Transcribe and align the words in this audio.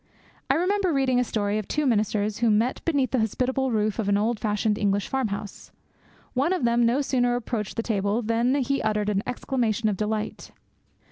I 0.49 0.55
remember 0.55 0.91
reading 0.91 1.19
a 1.19 1.23
story 1.23 1.59
of 1.59 1.67
two 1.67 1.85
ministers 1.85 2.39
who 2.39 2.49
met 2.49 2.83
beneath 2.85 3.11
the 3.11 3.19
hospitable 3.19 3.69
roof 3.69 3.99
of 3.99 4.09
an 4.09 4.17
old 4.17 4.39
fashioned 4.39 4.79
English 4.79 5.07
farm 5.07 5.27
house. 5.27 5.69
One 6.33 6.53
of 6.53 6.63
them 6.65 6.83
no 6.87 7.01
sooner 7.01 7.35
approached 7.35 7.75
the 7.75 7.83
table 7.83 8.23
than 8.23 8.55
he 8.55 8.81
uttered 8.81 9.09
an 9.09 9.21
exclamation 9.27 9.89
of 9.89 9.97
delight. 9.97 10.49